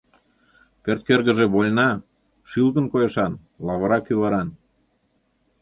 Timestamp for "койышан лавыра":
2.93-3.99